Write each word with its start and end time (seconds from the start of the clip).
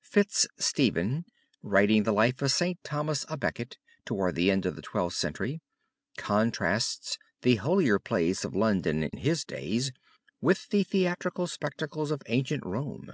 Fitz 0.00 0.46
Stephen, 0.56 1.26
writing 1.62 2.04
the 2.04 2.14
life 2.14 2.40
of 2.40 2.50
St. 2.50 2.82
Thomas 2.82 3.26
a 3.28 3.36
Becket, 3.36 3.76
towards 4.06 4.36
the 4.36 4.50
end 4.50 4.64
of 4.64 4.74
the 4.74 4.80
Twelfth 4.80 5.18
Century, 5.18 5.60
contrasts 6.16 7.18
the 7.42 7.56
holier 7.56 7.98
plays 7.98 8.42
of 8.42 8.54
London 8.56 9.02
in 9.02 9.18
his 9.18 9.44
days 9.44 9.92
with 10.40 10.70
the 10.70 10.82
theatrical 10.82 11.46
spectacles 11.46 12.10
of 12.10 12.22
ancient 12.24 12.64
Rome. 12.64 13.12